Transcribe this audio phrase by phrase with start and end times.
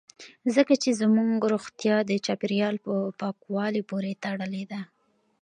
[0.55, 4.81] ځکه چې زموږ روغتیا د چاپیریال په پاکوالي پورې تړلې ده